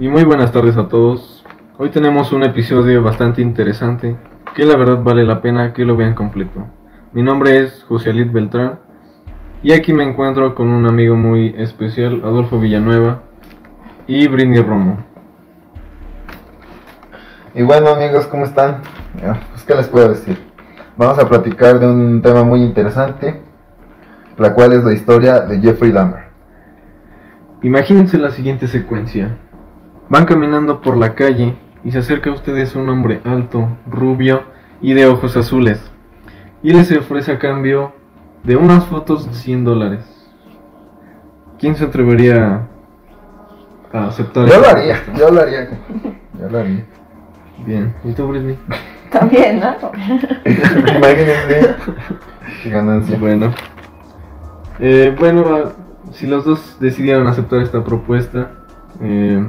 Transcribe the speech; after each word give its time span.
y 0.00 0.08
muy 0.08 0.24
buenas 0.24 0.50
tardes 0.50 0.78
a 0.78 0.88
todos. 0.88 1.44
Hoy 1.76 1.90
tenemos 1.90 2.32
un 2.32 2.42
episodio 2.42 3.02
bastante 3.02 3.42
interesante 3.42 4.16
que 4.54 4.64
la 4.64 4.74
verdad 4.74 5.02
vale 5.02 5.24
la 5.24 5.42
pena 5.42 5.74
que 5.74 5.84
lo 5.84 5.94
vean 5.94 6.14
completo. 6.14 6.66
Mi 7.12 7.22
nombre 7.22 7.58
es 7.58 7.84
José 7.84 8.08
Alit 8.08 8.32
Beltrán 8.32 8.78
y 9.62 9.72
aquí 9.72 9.92
me 9.92 10.04
encuentro 10.04 10.54
con 10.54 10.68
un 10.68 10.86
amigo 10.86 11.16
muy 11.16 11.54
especial, 11.58 12.22
Adolfo 12.24 12.58
Villanueva 12.58 13.24
y 14.06 14.26
Britney 14.26 14.62
Romo. 14.62 15.04
Y 17.54 17.60
bueno 17.60 17.90
amigos, 17.90 18.26
¿cómo 18.26 18.46
están? 18.46 18.80
Pues, 19.50 19.64
¿Qué 19.64 19.74
les 19.74 19.88
puedo 19.88 20.08
decir? 20.08 20.38
Vamos 20.96 21.18
a 21.18 21.28
platicar 21.28 21.78
de 21.78 21.86
un 21.86 22.22
tema 22.22 22.42
muy 22.42 22.62
interesante, 22.62 23.42
la 24.38 24.54
cual 24.54 24.72
es 24.72 24.82
la 24.82 24.94
historia 24.94 25.40
de 25.40 25.60
Jeffrey 25.60 25.92
Dahmer. 25.92 26.30
Imagínense 27.60 28.16
la 28.16 28.30
siguiente 28.30 28.66
secuencia. 28.66 29.36
Van 30.10 30.26
caminando 30.26 30.80
por 30.82 30.96
la 30.96 31.14
calle 31.14 31.54
y 31.84 31.92
se 31.92 31.98
acerca 31.98 32.30
a 32.30 32.34
ustedes 32.34 32.74
un 32.76 32.88
hombre 32.88 33.20
alto, 33.24 33.68
rubio 33.88 34.42
y 34.82 34.92
de 34.92 35.06
ojos 35.06 35.36
azules. 35.36 35.80
Y 36.62 36.72
les 36.74 36.90
ofrece 36.92 37.32
a 37.32 37.38
cambio 37.38 37.92
de 38.44 38.56
unas 38.56 38.84
fotos 38.86 39.26
100 39.32 39.64
dólares. 39.64 40.04
¿Quién 41.58 41.76
se 41.76 41.84
atrevería 41.84 42.66
a 43.92 44.06
aceptar 44.06 44.46
Yo 44.48 44.60
lo 44.60 44.68
haría, 44.68 44.94
propuesta? 44.96 45.18
yo 45.18 45.30
lo 45.34 45.40
haría. 45.40 45.68
Yo 46.40 46.48
lo 46.48 46.58
haría. 46.58 46.84
Bien, 47.66 47.94
¿y 48.04 48.12
tú, 48.12 48.26
Britney? 48.28 48.58
También, 49.10 49.60
¿no? 49.60 49.74
Imagínense. 50.44 51.74
Qué 52.62 52.70
ganancia. 52.70 53.18
Bueno, 53.18 53.52
Eh, 54.78 55.14
bueno, 55.18 55.72
si 56.12 56.26
los 56.26 56.44
dos 56.46 56.78
decidieran 56.80 57.26
aceptar 57.26 57.60
esta 57.60 57.84
propuesta, 57.84 58.52
eh, 59.02 59.46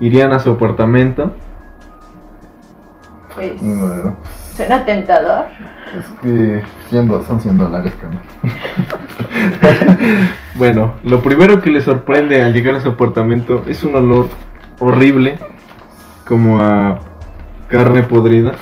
irían 0.00 0.32
a 0.32 0.38
su 0.38 0.50
apartamento. 0.52 1.32
Pues 3.34 3.52
Bueno, 3.60 4.16
suena 4.56 4.84
tentador. 4.84 5.46
es 5.96 6.04
que 6.22 6.62
100 6.90 7.08
do- 7.08 7.22
son 7.24 7.40
100 7.40 7.58
dólares, 7.58 7.92
carnal. 8.00 8.22
Bueno, 10.54 10.94
lo 11.04 11.20
primero 11.22 11.60
que 11.60 11.70
les 11.70 11.84
sorprende 11.84 12.42
al 12.42 12.52
llegar 12.52 12.74
a 12.74 12.80
su 12.80 12.88
apartamento 12.90 13.62
es 13.68 13.84
un 13.84 13.94
olor 13.94 14.28
horrible, 14.80 15.38
como 16.26 16.60
a 16.60 16.98
carne 17.68 18.02
podrida, 18.02 18.52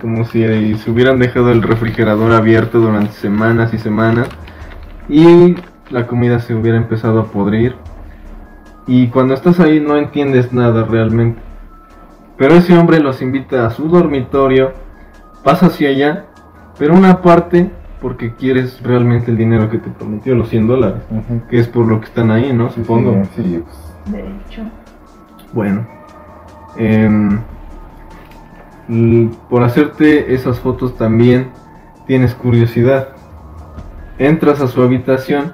como 0.00 0.24
si 0.24 0.74
se 0.76 0.90
hubieran 0.90 1.18
dejado 1.18 1.50
el 1.50 1.62
refrigerador 1.62 2.32
abierto 2.32 2.78
durante 2.78 3.12
semanas 3.14 3.74
y 3.74 3.78
semanas 3.78 4.28
y 5.08 5.56
la 5.90 6.06
comida 6.06 6.38
se 6.38 6.54
hubiera 6.54 6.78
empezado 6.78 7.18
a 7.20 7.24
podrir. 7.26 7.74
Y 8.86 9.08
cuando 9.08 9.34
estás 9.34 9.60
ahí 9.60 9.80
no 9.80 9.96
entiendes 9.96 10.52
nada 10.52 10.84
realmente. 10.84 11.40
Pero 12.36 12.54
ese 12.54 12.76
hombre 12.76 13.00
los 13.00 13.20
invita 13.20 13.66
a 13.66 13.70
su 13.70 13.88
dormitorio, 13.88 14.72
pasa 15.44 15.66
hacia 15.66 15.90
allá, 15.90 16.26
pero 16.78 16.94
una 16.94 17.20
parte 17.20 17.70
porque 18.00 18.34
quieres 18.34 18.82
realmente 18.82 19.30
el 19.30 19.36
dinero 19.36 19.68
que 19.68 19.78
te 19.78 19.90
prometió, 19.90 20.34
los 20.34 20.48
100 20.48 20.66
dólares. 20.66 21.02
Ujú. 21.10 21.46
Que 21.48 21.58
es 21.58 21.68
por 21.68 21.86
lo 21.86 22.00
que 22.00 22.06
están 22.06 22.30
ahí, 22.30 22.52
¿no? 22.52 22.70
Supongo. 22.70 23.22
Sí, 23.36 23.42
sí, 23.42 23.62
pues, 23.62 24.12
De 24.12 24.20
hecho. 24.20 24.62
Bueno. 25.52 25.86
em, 26.76 27.40
por 29.48 29.62
hacerte 29.62 30.34
esas 30.34 30.58
fotos 30.58 30.96
también 30.96 31.50
tienes 32.06 32.34
curiosidad. 32.34 33.08
Entras 34.18 34.60
a 34.60 34.66
su 34.66 34.82
habitación 34.82 35.52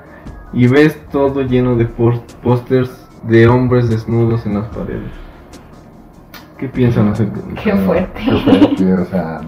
y 0.53 0.69
ves 0.69 0.99
todo 1.11 1.43
lleno 1.43 1.77
de 1.77 1.87
pósters 1.87 3.06
de 3.29 3.47
hombres 3.49 3.89
desnudos 3.89 4.47
en 4.47 4.55
las 4.55 4.67
paredes. 4.69 5.11
¿Qué 6.59 6.69
piensan 6.69 7.09
acerca 7.09 7.41
de? 7.41 7.55
Qué 7.55 7.73
fuerte. 7.77 8.21
Qué 8.25 8.31
fuerte, 8.41 8.93
o 8.95 9.05
sea, 9.07 9.41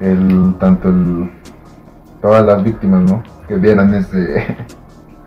el, 0.00 0.54
tanto 0.58 0.88
el, 0.88 1.30
todas 2.22 2.44
las 2.46 2.62
víctimas, 2.64 3.02
¿no? 3.10 3.22
Que 3.46 3.56
vieran 3.56 3.94
ese, 3.94 4.56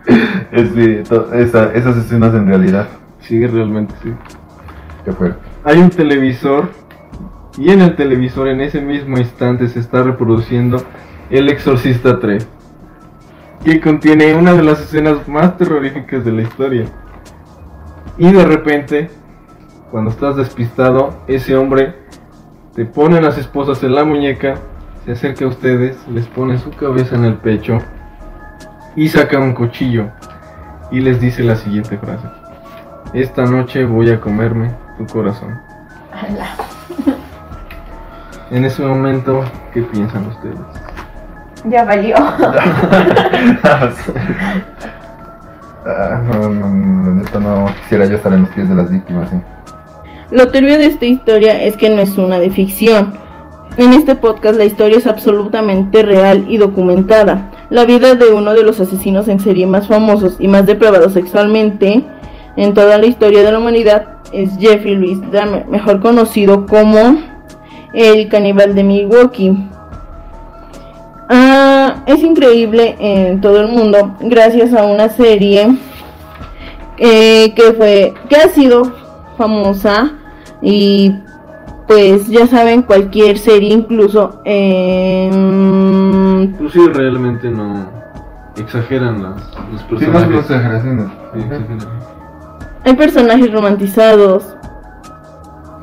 ese, 0.52 1.02
to- 1.08 1.32
esa- 1.34 1.72
esas 1.74 1.96
escenas 1.96 2.34
en 2.34 2.46
realidad. 2.48 2.88
Sí, 3.20 3.46
realmente 3.46 3.94
sí. 4.02 4.12
Qué 5.04 5.12
fuerte. 5.12 5.38
Hay 5.64 5.78
un 5.78 5.90
televisor 5.90 6.70
y 7.56 7.70
en 7.70 7.80
el 7.82 7.94
televisor 7.94 8.48
en 8.48 8.60
ese 8.60 8.80
mismo 8.80 9.16
instante 9.18 9.68
se 9.68 9.78
está 9.78 10.02
reproduciendo 10.02 10.82
El 11.30 11.48
Exorcista 11.48 12.18
3, 12.18 12.46
que 13.64 13.80
contiene 13.80 14.34
una 14.34 14.54
de 14.54 14.62
las 14.62 14.80
escenas 14.80 15.26
más 15.28 15.56
terroríficas 15.56 16.24
de 16.24 16.32
la 16.32 16.42
historia. 16.42 16.84
Y 18.16 18.30
de 18.30 18.44
repente, 18.44 19.10
cuando 19.90 20.10
estás 20.10 20.36
despistado, 20.36 21.14
ese 21.26 21.56
hombre 21.56 21.94
te 22.74 22.84
pone 22.84 23.20
las 23.20 23.38
esposas 23.38 23.82
en 23.82 23.94
la 23.94 24.04
muñeca, 24.04 24.54
se 25.04 25.12
acerca 25.12 25.44
a 25.44 25.48
ustedes, 25.48 25.96
les 26.08 26.26
pone 26.28 26.58
su 26.58 26.70
cabeza 26.70 27.16
en 27.16 27.24
el 27.24 27.34
pecho 27.34 27.78
y 28.94 29.08
saca 29.08 29.38
un 29.38 29.52
cuchillo 29.52 30.10
y 30.92 31.00
les 31.00 31.20
dice 31.20 31.42
la 31.42 31.56
siguiente 31.56 31.98
frase. 31.98 32.28
Esta 33.12 33.46
noche 33.46 33.84
voy 33.84 34.10
a 34.10 34.20
comerme 34.20 34.70
tu 34.96 35.06
corazón. 35.06 35.60
Ala. 36.12 36.54
En 38.50 38.64
ese 38.64 38.82
momento, 38.82 39.44
¿qué 39.72 39.82
piensan 39.82 40.26
ustedes? 40.26 40.58
Ya 41.64 41.84
valió. 41.84 42.14
Ah, 45.86 46.22
no, 46.26 46.48
no, 46.48 47.74
quisiera 47.82 48.06
yo 48.06 48.16
estar 48.16 48.32
en 48.32 48.42
los 48.42 48.50
pies 48.50 48.68
de 48.68 48.74
las 48.74 48.90
víctimas. 48.90 49.28
Lo 50.30 50.50
turbio 50.50 50.78
de 50.78 50.86
esta 50.86 51.04
historia 51.04 51.62
es 51.62 51.76
que 51.76 51.90
no 51.90 52.00
es 52.00 52.16
una 52.16 52.38
de 52.38 52.50
ficción. 52.50 53.14
En 53.76 53.92
este 53.92 54.14
podcast 54.14 54.56
la 54.56 54.64
historia 54.64 54.98
es 54.98 55.06
absolutamente 55.06 56.02
real 56.02 56.46
y 56.48 56.56
documentada. 56.56 57.50
La 57.70 57.84
vida 57.84 58.14
de 58.14 58.32
uno 58.32 58.54
de 58.54 58.62
los 58.62 58.80
asesinos 58.80 59.28
en 59.28 59.40
serie 59.40 59.66
más 59.66 59.88
famosos 59.88 60.36
y 60.38 60.48
más 60.48 60.64
depravados 60.64 61.12
sexualmente 61.12 62.04
en 62.56 62.72
toda 62.72 62.98
la 62.98 63.06
historia 63.06 63.42
de 63.42 63.52
la 63.52 63.58
humanidad 63.58 64.06
es 64.32 64.56
Jeffrey 64.58 64.94
Louis 64.94 65.18
mejor 65.68 66.00
conocido 66.00 66.66
como 66.66 67.18
el 67.92 68.28
caníbal 68.28 68.74
de 68.74 68.84
Milwaukee. 68.84 69.56
Es 72.06 72.22
increíble 72.22 72.96
en 72.98 73.40
todo 73.40 73.60
el 73.60 73.68
mundo 73.68 74.14
gracias 74.20 74.74
a 74.74 74.84
una 74.84 75.08
serie 75.08 75.74
eh, 76.98 77.54
que 77.54 77.72
fue 77.72 78.12
que 78.28 78.36
ha 78.36 78.48
sido 78.48 78.92
famosa 79.38 80.12
y 80.60 81.14
pues 81.88 82.28
ya 82.28 82.46
saben 82.46 82.82
cualquier 82.82 83.38
serie 83.38 83.72
incluso 83.72 84.40
en 84.44 85.32
Inclusive 86.52 86.92
realmente 86.92 87.48
no 87.50 87.86
exageran 88.56 89.22
las, 89.22 89.36
los 89.72 89.80
Sí, 89.80 89.86
personajes. 90.06 90.28
son 90.28 90.34
exageraciones. 90.38 91.06
Sí, 91.34 91.40
exageran. 91.40 91.78
hay 92.84 92.94
personajes 92.94 93.50
romantizados 93.52 94.54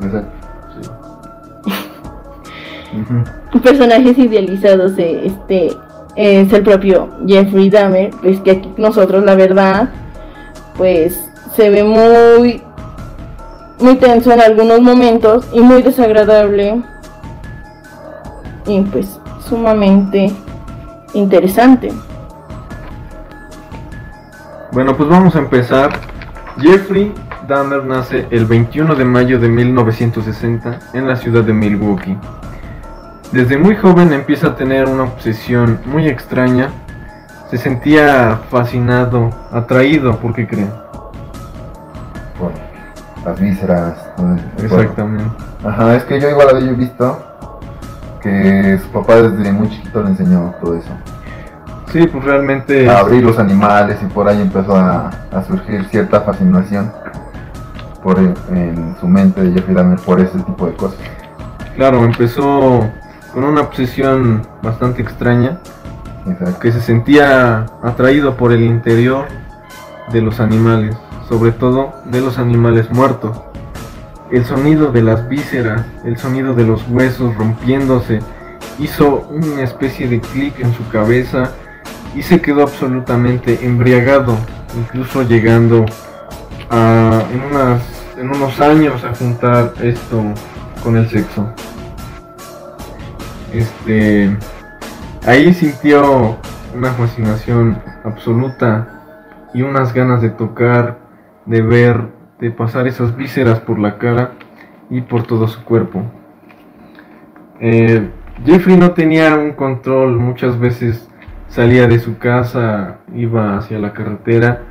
Exacto. 0.03 0.31
Sí. 0.81 0.89
Personajes 3.59 4.17
idealizados 4.17 4.95
de 4.95 5.27
este 5.27 5.71
es 6.15 6.51
el 6.51 6.63
propio 6.63 7.09
Jeffrey 7.25 7.69
Dahmer 7.69 8.11
pues 8.21 8.39
que 8.41 8.51
aquí 8.51 8.73
nosotros 8.77 9.23
la 9.23 9.35
verdad 9.35 9.89
pues 10.77 11.19
se 11.55 11.69
ve 11.69 11.83
muy 11.83 12.61
muy 13.79 13.95
tenso 13.95 14.31
en 14.31 14.41
algunos 14.41 14.81
momentos 14.81 15.47
y 15.53 15.61
muy 15.61 15.81
desagradable 15.81 16.81
y 18.67 18.81
pues 18.81 19.19
sumamente 19.47 20.31
interesante 21.13 21.91
Bueno, 24.71 24.95
pues 24.95 25.09
vamos 25.09 25.35
a 25.35 25.39
empezar. 25.39 25.91
Jeffrey 26.57 27.11
Dahmer 27.45 27.83
nace 27.83 28.25
el 28.31 28.45
21 28.45 28.95
de 28.95 29.03
mayo 29.03 29.37
de 29.37 29.49
1960 29.49 30.79
en 30.93 31.07
la 31.07 31.17
ciudad 31.17 31.43
de 31.43 31.51
Milwaukee. 31.51 32.17
Desde 33.31 33.57
muy 33.57 33.77
joven 33.77 34.11
empieza 34.11 34.47
a 34.47 34.55
tener 34.57 34.89
una 34.89 35.03
obsesión 35.03 35.79
muy 35.85 36.09
extraña. 36.09 36.69
Se 37.49 37.57
sentía 37.57 38.41
fascinado, 38.49 39.29
atraído, 39.51 40.17
¿por 40.17 40.33
qué 40.33 40.45
creen? 40.45 40.71
Por 42.37 42.51
las 43.25 43.39
vísceras. 43.39 44.15
todo 44.17 44.35
eso. 44.35 44.45
Exactamente. 44.65 45.31
Ajá, 45.63 45.95
es 45.95 46.03
que 46.03 46.19
yo 46.19 46.29
igual 46.29 46.49
había 46.49 46.73
visto 46.73 47.25
que 48.21 48.77
su 48.83 48.89
papá 48.89 49.21
desde 49.21 49.49
muy 49.53 49.69
chiquito 49.69 50.03
le 50.03 50.09
enseñó 50.09 50.53
todo 50.61 50.75
eso. 50.75 50.91
Sí, 51.89 52.05
pues 52.07 52.25
realmente... 52.25 52.89
A 52.89 52.99
abrir 52.99 53.23
los 53.23 53.39
animales 53.39 53.97
y 54.01 54.05
por 54.07 54.27
ahí 54.27 54.41
empezó 54.41 54.75
a, 54.75 55.09
a 55.31 55.43
surgir 55.43 55.85
cierta 55.85 56.19
fascinación 56.21 56.91
por 58.03 58.19
en 58.19 58.95
su 58.99 59.07
mente 59.07 59.41
de 59.41 59.53
Jeffrey 59.53 59.75
Dahmer 59.75 59.99
por 59.99 60.19
ese 60.19 60.37
tipo 60.39 60.65
de 60.65 60.73
cosas. 60.73 60.99
Claro, 61.75 62.03
empezó 62.03 62.89
con 63.33 63.43
una 63.43 63.61
obsesión 63.61 64.45
bastante 64.61 65.01
extraña, 65.01 65.59
Exacto. 66.27 66.59
que 66.59 66.71
se 66.71 66.81
sentía 66.81 67.65
atraído 67.81 68.35
por 68.35 68.51
el 68.51 68.63
interior 68.63 69.27
de 70.11 70.21
los 70.21 70.39
animales, 70.39 70.95
sobre 71.27 71.51
todo 71.51 71.93
de 72.05 72.21
los 72.21 72.37
animales 72.37 72.91
muertos. 72.91 73.41
El 74.29 74.45
sonido 74.45 74.91
de 74.91 75.01
las 75.01 75.27
vísceras, 75.27 75.85
el 76.05 76.17
sonido 76.17 76.53
de 76.53 76.65
los 76.65 76.87
huesos 76.87 77.35
rompiéndose, 77.35 78.19
hizo 78.79 79.27
una 79.29 79.63
especie 79.63 80.07
de 80.07 80.21
clic 80.21 80.59
en 80.59 80.73
su 80.73 80.87
cabeza 80.89 81.51
y 82.15 82.21
se 82.21 82.41
quedó 82.41 82.63
absolutamente 82.63 83.65
embriagado, 83.65 84.37
incluso 84.77 85.23
llegando 85.23 85.85
a, 86.69 87.23
en, 87.31 87.41
unas, 87.41 87.81
en 88.17 88.29
unos 88.29 88.59
años 88.59 89.03
a 89.03 89.13
juntar 89.15 89.73
esto 89.81 90.23
con 90.83 90.97
el 90.97 91.09
sexo. 91.09 91.47
Este, 93.53 94.37
ahí 95.25 95.53
sintió 95.53 96.37
una 96.75 96.91
fascinación 96.91 97.77
absoluta 98.03 99.01
y 99.53 99.61
unas 99.61 99.93
ganas 99.93 100.21
de 100.21 100.29
tocar, 100.29 100.99
de 101.45 101.61
ver, 101.61 102.07
de 102.39 102.51
pasar 102.51 102.87
esas 102.87 103.15
vísceras 103.15 103.59
por 103.59 103.79
la 103.79 103.97
cara 103.97 104.31
y 104.89 105.01
por 105.01 105.23
todo 105.23 105.47
su 105.47 105.63
cuerpo. 105.63 106.03
Eh, 107.59 108.09
Jeffrey 108.45 108.77
no 108.77 108.91
tenía 108.91 109.35
un 109.35 109.51
control, 109.51 110.17
muchas 110.17 110.59
veces 110.59 111.07
salía 111.47 111.87
de 111.87 111.99
su 111.99 112.17
casa, 112.17 112.99
iba 113.13 113.57
hacia 113.57 113.77
la 113.77 113.93
carretera 113.93 114.63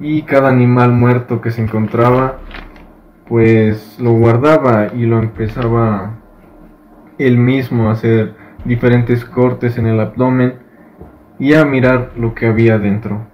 y 0.00 0.22
cada 0.22 0.48
animal 0.48 0.92
muerto 0.92 1.40
que 1.40 1.50
se 1.50 1.62
encontraba 1.62 2.38
pues 3.28 3.98
lo 3.98 4.12
guardaba 4.12 4.88
y 4.94 5.06
lo 5.06 5.18
empezaba 5.18 6.12
él 7.18 7.38
mismo 7.38 7.88
a 7.88 7.92
hacer 7.92 8.34
diferentes 8.64 9.24
cortes 9.24 9.78
en 9.78 9.86
el 9.86 10.00
abdomen 10.00 10.54
y 11.38 11.54
a 11.54 11.64
mirar 11.64 12.12
lo 12.16 12.34
que 12.34 12.46
había 12.46 12.78
dentro. 12.78 13.26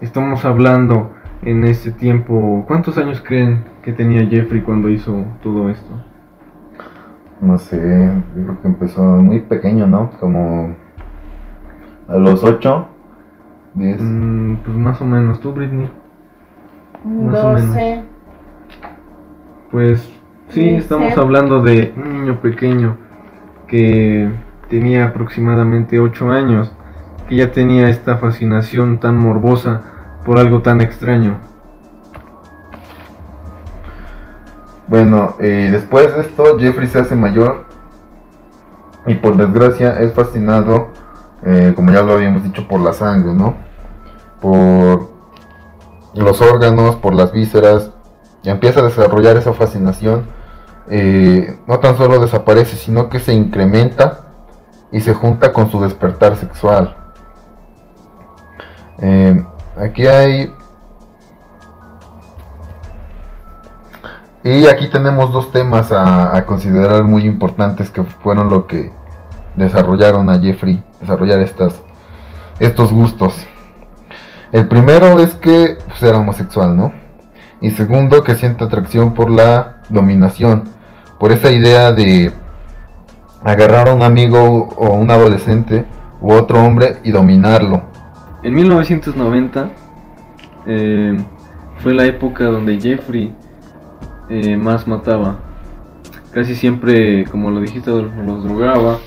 Estamos 0.00 0.44
hablando 0.44 1.12
en 1.42 1.64
ese 1.64 1.92
tiempo, 1.92 2.64
¿cuántos 2.66 2.98
años 2.98 3.22
creen 3.22 3.64
que 3.82 3.92
tenía 3.92 4.26
Jeffrey 4.26 4.62
cuando 4.62 4.88
hizo 4.88 5.24
todo 5.42 5.68
esto? 5.68 5.90
No 7.40 7.58
sé, 7.58 7.76
yo 8.36 8.42
creo 8.42 8.62
que 8.62 8.68
empezó 8.68 9.02
muy 9.02 9.40
pequeño, 9.40 9.86
¿no? 9.86 10.10
Como 10.18 10.74
a 12.08 12.16
los 12.16 12.42
8, 12.42 12.88
10. 13.74 14.00
Mm, 14.00 14.56
pues 14.56 14.76
más 14.76 15.00
o 15.00 15.04
menos, 15.04 15.40
tú 15.40 15.52
Britney. 15.52 15.90
Más 17.04 17.44
o 17.44 17.52
menos. 17.52 17.66
12. 17.68 18.02
Pues 19.70 20.12
sí, 20.48 20.68
estamos 20.70 21.16
hablando 21.18 21.62
de 21.62 21.92
un 21.96 22.12
niño 22.12 22.40
pequeño 22.40 23.03
que 23.74 24.30
tenía 24.70 25.06
aproximadamente 25.06 25.98
8 25.98 26.30
años, 26.30 26.70
que 27.28 27.34
ya 27.34 27.50
tenía 27.50 27.88
esta 27.88 28.18
fascinación 28.18 29.00
tan 29.00 29.18
morbosa 29.18 29.82
por 30.24 30.38
algo 30.38 30.62
tan 30.62 30.80
extraño. 30.80 31.40
Bueno, 34.86 35.34
eh, 35.40 35.70
después 35.72 36.14
de 36.14 36.20
esto, 36.20 36.56
Jeffrey 36.56 36.86
se 36.86 37.00
hace 37.00 37.16
mayor 37.16 37.64
y 39.08 39.16
por 39.16 39.36
desgracia 39.36 39.98
es 39.98 40.12
fascinado, 40.12 40.90
eh, 41.44 41.72
como 41.74 41.90
ya 41.90 42.02
lo 42.02 42.12
habíamos 42.12 42.44
dicho, 42.44 42.68
por 42.68 42.80
la 42.80 42.92
sangre, 42.92 43.34
¿no? 43.34 43.56
Por 44.40 45.08
los 46.14 46.40
órganos, 46.40 46.94
por 46.94 47.12
las 47.12 47.32
vísceras, 47.32 47.90
y 48.44 48.50
empieza 48.50 48.78
a 48.78 48.84
desarrollar 48.84 49.36
esa 49.36 49.52
fascinación. 49.52 50.28
Eh, 50.88 51.58
no 51.66 51.78
tan 51.78 51.96
solo 51.96 52.18
desaparece, 52.20 52.76
sino 52.76 53.08
que 53.08 53.20
se 53.20 53.32
incrementa 53.32 54.20
y 54.92 55.00
se 55.00 55.14
junta 55.14 55.52
con 55.52 55.70
su 55.70 55.80
despertar 55.80 56.36
sexual. 56.36 56.96
Eh, 58.98 59.44
aquí 59.76 60.06
hay 60.06 60.52
Y 64.46 64.66
aquí 64.66 64.88
tenemos 64.88 65.32
dos 65.32 65.50
temas 65.52 65.90
a, 65.90 66.44
considerar 66.44 67.02
muy 67.04 67.24
importantes 67.24 67.88
que 67.88 68.02
fueron 68.02 68.50
lo 68.50 68.66
que 68.66 68.92
desarrollaron 69.56 70.28
a 70.28 70.38
Jeffrey, 70.38 70.84
desarrollar 71.00 71.40
estas, 71.40 71.80
estos 72.58 72.92
gustos. 72.92 73.34
El 74.52 74.68
primero 74.68 75.18
es 75.18 75.34
que 75.36 75.78
pues, 75.88 76.02
era 76.02 76.18
homosexual, 76.18 76.76
¿no? 76.76 76.92
Y 77.62 77.70
segundo, 77.70 78.22
que 78.22 78.34
siente 78.34 78.64
atracción 78.64 79.14
por 79.14 79.30
la 79.30 79.76
dominación, 79.88 80.64
por 81.18 81.32
esa 81.32 81.50
idea 81.50 81.92
de 81.92 82.32
agarrar 83.42 83.88
a 83.88 83.94
un 83.94 84.02
amigo 84.02 84.68
o 84.76 84.94
un 84.94 85.10
adolescente 85.10 85.84
u 86.20 86.32
otro 86.32 86.62
hombre 86.62 86.98
y 87.04 87.10
dominarlo. 87.10 87.82
En 88.42 88.54
1990 88.54 89.70
eh, 90.66 91.16
fue 91.82 91.94
la 91.94 92.06
época 92.06 92.44
donde 92.44 92.80
Jeffrey 92.80 93.34
eh, 94.28 94.56
más 94.56 94.86
mataba. 94.86 95.40
Casi 96.32 96.54
siempre, 96.54 97.24
como 97.26 97.50
lo 97.50 97.60
dijiste, 97.60 97.90
los 97.90 98.44
drogaba 98.44 98.98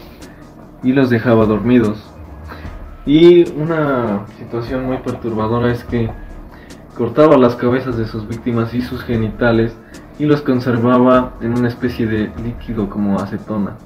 y 0.83 0.93
los 0.93 1.09
dejaba 1.09 1.45
dormidos. 1.45 2.03
Y 3.05 3.49
una 3.53 4.25
situación 4.37 4.85
muy 4.85 4.97
perturbadora 4.97 5.71
es 5.71 5.83
que 5.83 6.09
cortaba 6.95 7.37
las 7.37 7.55
cabezas 7.55 7.97
de 7.97 8.05
sus 8.05 8.27
víctimas 8.27 8.73
y 8.73 8.81
sus 8.81 9.03
genitales 9.03 9.75
y 10.19 10.25
los 10.25 10.41
conservaba 10.41 11.33
en 11.41 11.57
una 11.57 11.67
especie 11.67 12.07
de 12.07 12.31
líquido 12.43 12.89
como 12.89 13.19
acetona 13.19 13.77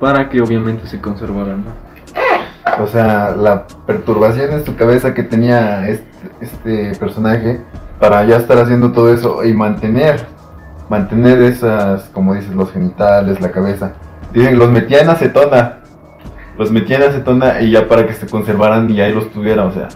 para 0.00 0.28
que 0.28 0.40
obviamente 0.40 0.86
se 0.86 1.00
conservaran. 1.00 1.64
¿no? 1.64 2.82
O 2.82 2.86
sea, 2.86 3.34
la 3.36 3.66
perturbación 3.86 4.52
en 4.52 4.64
su 4.64 4.74
cabeza 4.76 5.14
que 5.14 5.22
tenía 5.22 5.88
este, 5.88 6.08
este 6.40 6.94
personaje 6.98 7.60
para 8.00 8.24
ya 8.24 8.36
estar 8.36 8.58
haciendo 8.58 8.90
todo 8.92 9.12
eso 9.12 9.44
y 9.44 9.52
mantener, 9.52 10.26
mantener 10.88 11.40
esas, 11.42 12.08
como 12.10 12.34
dices, 12.34 12.54
los 12.54 12.72
genitales, 12.72 13.40
la 13.40 13.52
cabeza. 13.52 13.92
Dicen, 14.32 14.58
los 14.58 14.70
metía 14.70 15.02
en 15.02 15.10
acetona. 15.10 15.78
Los 16.58 16.70
metía 16.72 16.96
en 16.96 17.02
acetona 17.04 17.60
y 17.60 17.70
ya 17.70 17.86
para 17.86 18.06
que 18.06 18.14
se 18.14 18.26
conservaran 18.26 18.90
y 18.90 19.00
ahí 19.00 19.14
los 19.14 19.30
tuviera, 19.30 19.64
o 19.64 19.72
sea. 19.72 19.88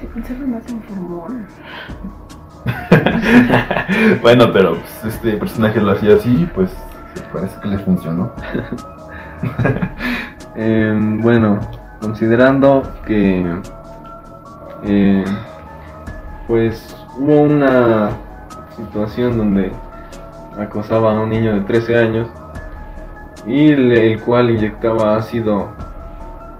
Se 0.00 0.06
conserva 0.06 0.46
más 0.46 0.62
en 0.68 0.82
formol. 0.82 1.46
bueno, 4.22 4.52
pero 4.52 4.76
pues, 4.76 5.14
este 5.14 5.36
personaje 5.36 5.80
lo 5.80 5.92
hacía 5.92 6.14
así 6.14 6.48
pues 6.54 6.70
parece 7.32 7.60
que 7.60 7.68
le 7.68 7.78
funcionó. 7.78 8.32
Eh, 10.60 10.92
bueno, 11.22 11.60
considerando 12.00 12.82
que 13.06 13.46
eh, 14.82 15.24
pues 16.48 16.96
hubo 17.16 17.42
una 17.42 18.10
situación 18.76 19.38
donde 19.38 19.70
acosaba 20.58 21.12
a 21.12 21.20
un 21.20 21.30
niño 21.30 21.54
de 21.54 21.60
13 21.60 21.98
años 21.98 22.28
y 23.46 23.68
el 23.68 24.20
cual 24.22 24.50
inyectaba 24.50 25.16
ácido 25.16 25.68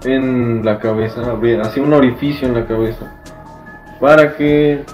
en 0.05 0.63
la 0.63 0.79
cabeza, 0.79 1.21
hacía 1.61 1.83
un 1.83 1.91
orificio 1.91 2.47
en 2.47 2.53
la 2.53 2.65
cabeza 2.65 3.05
para 3.99 4.35
que 4.37 4.85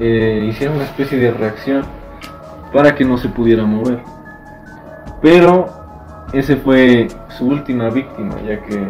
eh, 0.00 0.46
hiciera 0.48 0.72
una 0.72 0.84
especie 0.84 1.18
de 1.18 1.30
reacción 1.30 1.82
para 2.72 2.94
que 2.94 3.04
no 3.04 3.18
se 3.18 3.28
pudiera 3.28 3.64
mover. 3.64 4.00
Pero 5.22 5.66
ese 6.32 6.56
fue 6.56 7.08
su 7.36 7.46
última 7.48 7.90
víctima, 7.90 8.34
ya 8.46 8.60
que 8.62 8.88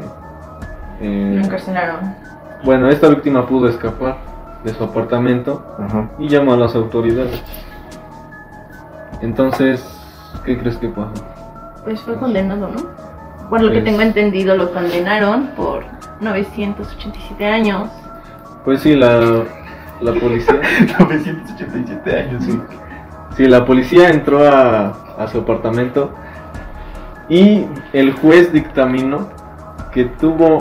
eh, 1.00 1.32
Lo 1.38 1.44
encarcelaron. 1.44 2.14
bueno, 2.64 2.88
esta 2.88 3.08
víctima 3.08 3.46
pudo 3.46 3.68
escapar 3.68 4.18
de 4.64 4.72
su 4.74 4.84
apartamento 4.84 5.64
Ajá. 5.78 6.10
y 6.18 6.28
llamó 6.28 6.52
a 6.52 6.56
las 6.56 6.74
autoridades. 6.74 7.42
Entonces, 9.22 9.84
¿qué 10.44 10.58
crees 10.58 10.76
que 10.76 10.88
pasó? 10.88 11.12
Pues 11.84 12.00
fue 12.02 12.14
condenado, 12.16 12.68
¿no? 12.68 13.48
Por 13.48 13.62
lo 13.62 13.68
que 13.68 13.80
Pues- 13.80 13.84
tengo 13.84 14.00
entendido, 14.02 14.56
lo 14.56 14.72
condenaron 14.72 15.48
por 15.56 15.84
987 16.20 17.46
años. 17.46 17.88
Pues 18.64 18.80
sí, 18.82 18.94
la, 18.94 19.44
la 20.00 20.12
policía. 20.12 20.60
987 20.98 22.18
años, 22.18 22.44
sí. 22.44 22.60
Sí, 23.36 23.46
la 23.46 23.64
policía 23.64 24.10
entró 24.10 24.46
a, 24.46 24.92
a 25.18 25.28
su 25.28 25.38
apartamento 25.38 26.12
y 27.28 27.66
el 27.92 28.12
juez 28.12 28.52
dictaminó 28.52 29.28
que 29.92 30.04
tuvo 30.04 30.58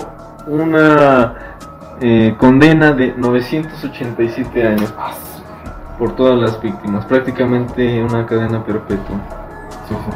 una 0.47 1.33
eh, 2.01 2.35
condena 2.37 2.91
de 2.93 3.13
987 3.17 4.67
años 4.67 4.93
por 5.97 6.15
todas 6.15 6.39
las 6.39 6.61
víctimas, 6.61 7.05
prácticamente 7.05 8.01
una 8.01 8.25
cadena 8.25 8.63
perpetua. 8.63 9.17
Sí, 9.87 9.95
sí. 9.95 10.11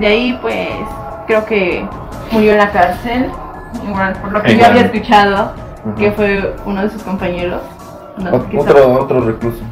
De 0.00 0.06
ahí, 0.06 0.38
pues, 0.42 0.68
creo 1.28 1.44
que 1.46 1.86
murió 2.32 2.52
en 2.52 2.58
la 2.58 2.70
cárcel. 2.70 3.30
Por 4.22 4.32
lo 4.32 4.42
que 4.42 4.56
yo 4.56 4.66
había 4.66 4.82
escuchado, 4.82 5.52
Ajá. 5.86 5.94
que 5.96 6.12
fue 6.12 6.54
uno 6.64 6.82
de 6.82 6.90
sus 6.90 7.02
compañeros. 7.02 7.60
no 8.18 8.30
sé 8.30 8.36
Ot- 8.36 8.48
qué 8.48 8.58
otro, 8.58 8.92
otro 9.00 9.20
recluso. 9.20 9.62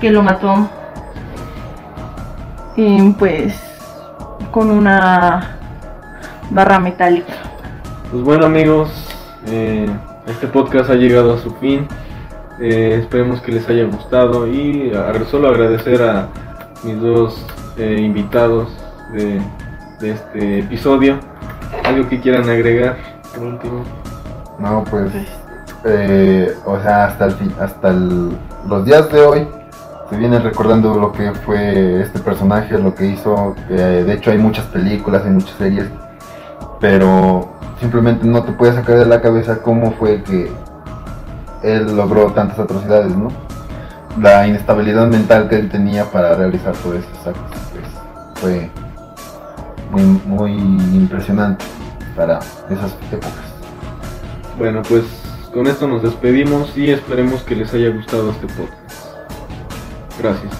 que 0.00 0.10
lo 0.10 0.22
mató. 0.22 0.68
Y 2.76 3.10
pues 3.12 3.58
con 4.50 4.70
una 4.70 5.56
barra 6.50 6.78
metálica. 6.78 7.32
Pues 8.10 8.22
bueno 8.22 8.46
amigos, 8.46 8.90
eh, 9.46 9.86
este 10.26 10.46
podcast 10.46 10.90
ha 10.90 10.94
llegado 10.94 11.34
a 11.34 11.38
su 11.38 11.50
fin. 11.56 11.88
Eh, 12.60 12.98
esperemos 13.02 13.40
que 13.42 13.52
les 13.52 13.68
haya 13.68 13.84
gustado 13.84 14.46
y 14.46 14.92
a- 14.94 15.12
solo 15.30 15.48
agradecer 15.48 16.02
a 16.02 16.28
mis 16.84 17.00
dos 17.00 17.44
eh, 17.78 17.96
invitados 18.00 18.68
de, 19.12 19.40
de 20.00 20.10
este 20.12 20.58
episodio. 20.60 21.18
¿Algo 21.84 22.08
que 22.08 22.20
quieran 22.20 22.48
agregar 22.48 22.96
por 23.34 23.44
último? 23.44 23.82
No, 24.58 24.84
pues, 24.84 25.12
eh, 25.84 26.56
o 26.64 26.78
sea, 26.80 27.06
hasta 27.06 27.26
el 27.26 27.32
fin, 27.32 27.52
hasta 27.60 27.88
el- 27.90 28.36
los 28.68 28.84
días 28.84 29.10
de 29.12 29.20
hoy 29.22 29.48
se 30.08 30.16
viene 30.16 30.38
recordando 30.38 30.94
lo 30.94 31.12
que 31.12 31.32
fue 31.32 32.02
este 32.02 32.18
personaje, 32.20 32.78
lo 32.78 32.94
que 32.94 33.06
hizo. 33.06 33.54
eh, 33.68 34.04
de 34.06 34.12
hecho, 34.14 34.30
hay 34.30 34.38
muchas 34.38 34.64
películas, 34.66 35.22
hay 35.24 35.30
muchas 35.32 35.56
series, 35.56 35.86
pero 36.80 37.48
simplemente 37.80 38.26
no 38.26 38.42
te 38.44 38.52
puedes 38.52 38.74
sacar 38.76 38.98
de 38.98 39.06
la 39.06 39.20
cabeza 39.20 39.58
cómo 39.62 39.92
fue 39.92 40.22
que 40.22 40.50
él 41.62 41.96
logró 41.96 42.32
tantas 42.32 42.58
atrocidades, 42.58 43.14
¿no? 43.16 43.28
La 44.20 44.46
inestabilidad 44.46 45.06
mental 45.08 45.48
que 45.48 45.56
él 45.58 45.68
tenía 45.68 46.04
para 46.06 46.34
realizar 46.34 46.72
todos 46.76 46.96
esos 46.96 47.26
actos, 47.26 47.60
pues, 47.72 47.84
fue 48.40 48.70
muy, 49.90 50.02
muy 50.26 50.52
impresionante 50.96 51.64
para 52.16 52.38
esas 52.70 52.96
épocas. 53.12 53.45
Bueno, 54.58 54.82
pues 54.88 55.04
con 55.52 55.66
esto 55.66 55.86
nos 55.86 56.02
despedimos 56.02 56.76
y 56.76 56.90
esperemos 56.90 57.42
que 57.42 57.56
les 57.56 57.72
haya 57.74 57.90
gustado 57.90 58.30
este 58.30 58.46
podcast. 58.46 59.06
Gracias. 60.18 60.52